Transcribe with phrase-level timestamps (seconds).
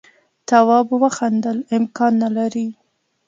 [0.49, 2.67] تواب وخندل امکان نه لري.